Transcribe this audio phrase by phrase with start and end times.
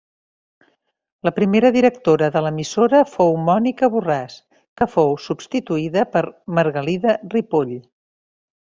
[1.27, 4.41] La primera directora de l'emissora fou Mònica Borràs,
[4.83, 6.27] que fou substituïda per
[6.61, 7.81] Margalida Ripoll.